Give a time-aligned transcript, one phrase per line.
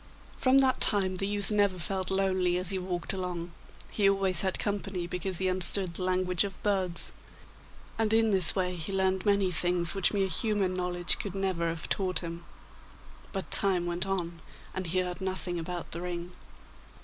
[0.35, 3.51] From that time the youth never felt lonely as he walked along;
[3.91, 7.11] he always had company, because he understood the language of birds;
[7.99, 11.87] and in this way he learned many things which mere human knowledge could never have
[11.87, 12.43] taught him.
[13.31, 14.41] But time went on,
[14.73, 16.31] and he heard nothing about the ring.